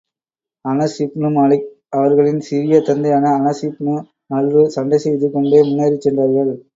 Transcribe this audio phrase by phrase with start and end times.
[0.65, 1.67] Anas ibn Malik
[1.89, 3.95] அவர்களின் சிறிய தந்தையான அனஸ் இப்னு
[4.29, 6.51] நல்ரு சண்டை செய்து கொணடே முன்னேறிச் சென்றார்கள்.